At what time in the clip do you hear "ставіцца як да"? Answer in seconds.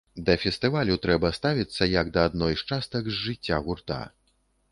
1.39-2.23